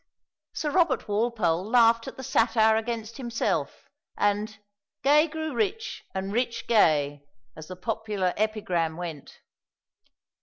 [0.53, 4.57] Sir Robert Walpole laughed at the satire against himself, and
[5.03, 7.21] "Gay grew rich, and Rich gay,"
[7.55, 9.41] as the popular epigram went.